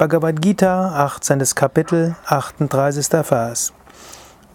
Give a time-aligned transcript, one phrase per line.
[0.00, 1.40] Bhagavad Gita, 18.
[1.54, 3.22] Kapitel, 38.
[3.22, 3.70] Vers.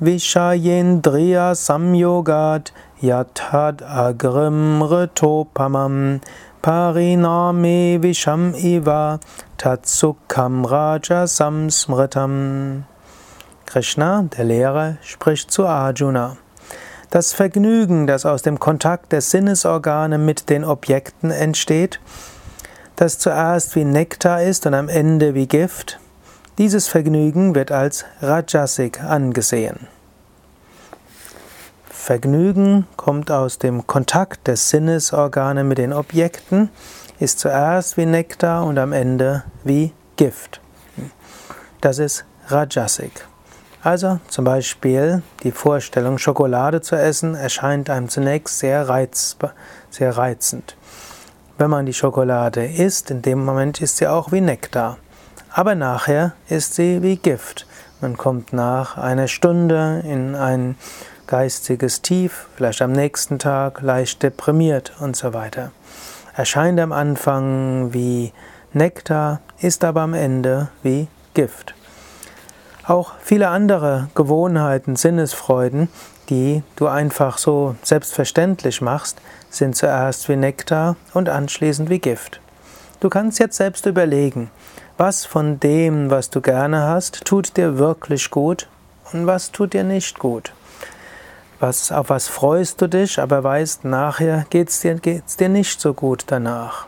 [0.02, 6.20] Vishayendriya samyogat yatad agrim retopamam
[6.64, 9.20] pariname visham iva
[9.60, 12.86] tatsukam raja samsmritam.
[13.68, 16.38] Krishna, der Lehrer, spricht zu Arjuna.
[17.12, 22.00] Das Vergnügen, das aus dem Kontakt der Sinnesorgane mit den Objekten entsteht,
[22.96, 26.00] das zuerst wie Nektar ist und am Ende wie Gift,
[26.58, 29.88] dieses Vergnügen wird als Rajasik angesehen.
[31.90, 36.70] Vergnügen kommt aus dem Kontakt der Sinnesorgane mit den Objekten,
[37.20, 40.62] ist zuerst wie Nektar und am Ende wie Gift.
[41.82, 43.26] Das ist Rajasik.
[43.82, 49.38] Also zum Beispiel die Vorstellung, Schokolade zu essen, erscheint einem zunächst sehr, reiz,
[49.90, 50.76] sehr reizend.
[51.58, 54.98] Wenn man die Schokolade isst, in dem Moment ist sie auch wie Nektar.
[55.54, 57.66] Aber nachher ist sie wie Gift.
[58.02, 60.76] Man kommt nach einer Stunde in ein
[61.28, 65.72] geistiges Tief, vielleicht am nächsten Tag leicht deprimiert und so weiter.
[66.36, 68.34] Erscheint am Anfang wie
[68.74, 71.74] Nektar, ist aber am Ende wie Gift.
[72.86, 75.88] Auch viele andere Gewohnheiten, Sinnesfreuden,
[76.30, 82.40] die du einfach so selbstverständlich machst, sind zuerst wie Nektar und anschließend wie Gift.
[83.00, 84.50] Du kannst jetzt selbst überlegen,
[84.98, 88.68] was von dem, was du gerne hast, tut dir wirklich gut
[89.12, 90.54] und was tut dir nicht gut.
[91.60, 95.80] Was, auf was freust du dich, aber weißt, nachher geht es dir, geht's dir nicht
[95.80, 96.88] so gut danach.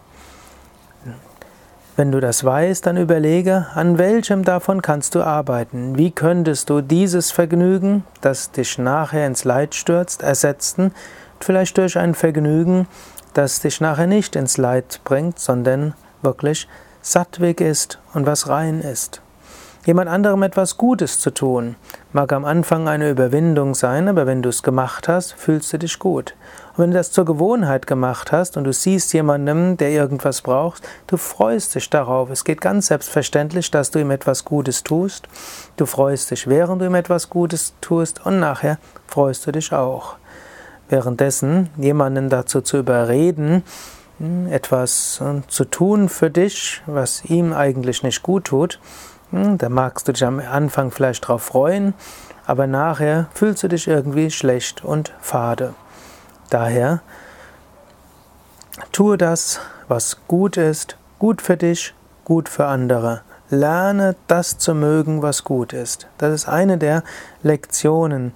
[1.98, 5.98] Wenn du das weißt, dann überlege, an welchem davon kannst du arbeiten?
[5.98, 10.94] Wie könntest du dieses Vergnügen, das dich nachher ins Leid stürzt, ersetzen?
[11.40, 12.88] Vielleicht durch ein Vergnügen,
[13.34, 16.68] das dich nachher nicht ins Leid bringt, sondern wirklich
[17.02, 19.24] sattweg ist und was rein ist
[19.88, 21.78] jemand anderem etwas Gutes zu tun.
[22.12, 25.98] Mag am Anfang eine Überwindung sein, aber wenn du es gemacht hast, fühlst du dich
[25.98, 26.36] gut.
[26.74, 30.84] Und wenn du das zur Gewohnheit gemacht hast und du siehst jemandem, der irgendwas braucht,
[31.08, 32.30] du freust dich darauf.
[32.30, 35.30] Es geht ganz selbstverständlich, dass du ihm etwas Gutes tust.
[35.78, 40.18] Du freust dich, während du ihm etwas Gutes tust und nachher freust du dich auch.
[40.90, 43.64] Währenddessen jemanden dazu zu überreden,
[44.20, 48.80] hm, etwas äh, zu tun für dich, was ihm eigentlich nicht gut tut,
[49.32, 51.94] da magst du dich am Anfang vielleicht drauf freuen,
[52.46, 55.74] aber nachher fühlst du dich irgendwie schlecht und fade.
[56.50, 57.02] Daher
[58.92, 61.94] tue das, was gut ist, gut für dich,
[62.24, 63.22] gut für andere.
[63.50, 66.08] Lerne das zu mögen, was gut ist.
[66.18, 67.04] Das ist eine der
[67.44, 68.34] Lektionen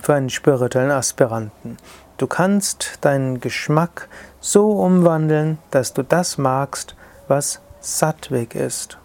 [0.00, 1.78] für einen spirituellen Aspiranten.
[2.18, 4.08] Du kannst deinen Geschmack
[4.40, 6.94] so umwandeln, dass du das magst,
[7.28, 8.98] was sattweg ist.